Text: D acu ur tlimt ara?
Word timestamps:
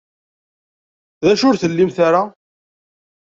D 1.25 1.25
acu 1.31 1.45
ur 1.49 1.55
tlimt 1.57 1.97
ara? 2.07 2.21